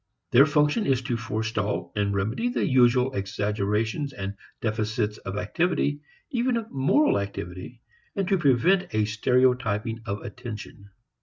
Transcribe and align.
Their 0.31 0.47
function 0.47 0.87
is 0.87 1.03
to 1.03 1.15
forestall 1.15 1.91
and 1.95 2.11
remedy 2.11 2.49
the 2.49 2.65
usual 2.65 3.13
exaggerations 3.13 4.13
and 4.13 4.33
deficits 4.59 5.19
of 5.19 5.37
activity, 5.37 6.01
even 6.31 6.57
of 6.57 6.71
"moral" 6.71 7.19
activity 7.19 7.81
and 8.15 8.27
to 8.27 8.39
prevent 8.39 8.95
a 8.95 9.05
stereotyping 9.05 9.99
of 10.07 10.23
attention. 10.23 10.89